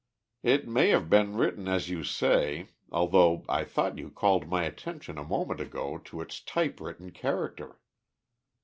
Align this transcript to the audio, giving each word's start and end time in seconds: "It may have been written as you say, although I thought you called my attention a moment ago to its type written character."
"It 0.41 0.67
may 0.67 0.89
have 0.89 1.11
been 1.11 1.35
written 1.37 1.67
as 1.67 1.87
you 1.91 2.03
say, 2.03 2.69
although 2.91 3.45
I 3.47 3.63
thought 3.63 3.99
you 3.99 4.09
called 4.09 4.49
my 4.49 4.63
attention 4.63 5.19
a 5.19 5.23
moment 5.23 5.59
ago 5.59 5.99
to 5.99 6.21
its 6.21 6.41
type 6.41 6.81
written 6.81 7.11
character." 7.11 7.77